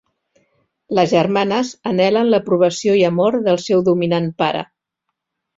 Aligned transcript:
Les 0.99 1.11
germanes 1.11 1.73
anhelen 1.91 2.31
l'aprovació 2.33 2.97
i 3.03 3.07
amor 3.13 3.39
del 3.49 3.63
seu 3.67 3.87
dominant 3.91 4.31
pare. 4.45 4.69